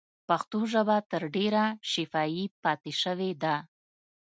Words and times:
پښتو 0.27 0.59
ژبه 0.73 0.97
تر 1.11 1.21
ډېره 1.35 1.63
شفاهي 1.91 2.45
پاتې 2.63 2.91
شوې 3.01 3.31
ده. 3.43 3.55